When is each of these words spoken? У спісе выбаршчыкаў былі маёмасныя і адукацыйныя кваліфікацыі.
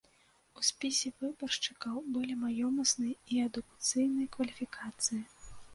У 0.59 0.63
спісе 0.69 1.11
выбаршчыкаў 1.21 2.01
былі 2.15 2.39
маёмасныя 2.45 3.15
і 3.37 3.41
адукацыйныя 3.47 4.27
кваліфікацыі. 4.39 5.21